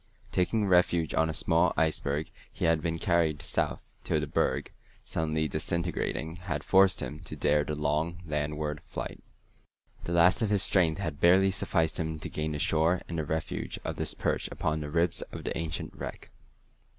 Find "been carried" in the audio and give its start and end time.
2.81-3.39